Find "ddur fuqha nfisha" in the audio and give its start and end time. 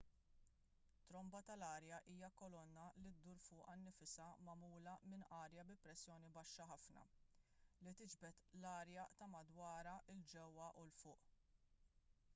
3.17-4.29